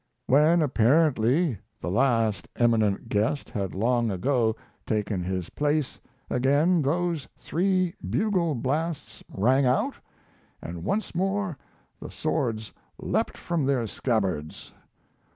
When 0.25 0.63
apparently 0.63 1.59
the 1.79 1.91
last 1.91 2.47
eminent 2.55 3.07
guest 3.07 3.51
had 3.51 3.75
long 3.75 4.09
ago 4.09 4.55
taken 4.87 5.21
his 5.21 5.51
place, 5.51 5.99
again 6.27 6.81
those 6.81 7.27
three 7.37 7.93
bugle 8.09 8.55
blasts 8.55 9.23
rang 9.29 9.67
out, 9.67 9.93
and 10.59 10.83
once 10.83 11.13
more 11.13 11.55
the 11.99 12.09
swords 12.09 12.73
leaped 12.99 13.37
from 13.37 13.67
their 13.67 13.85
scabbards. 13.85 14.73